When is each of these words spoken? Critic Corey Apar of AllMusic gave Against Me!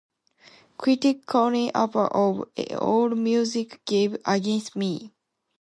Critic 0.79 1.27
Corey 1.27 1.69
Apar 1.75 2.07
of 2.11 2.47
AllMusic 2.59 3.85
gave 3.85 4.17
Against 4.25 4.75
Me! 4.75 5.13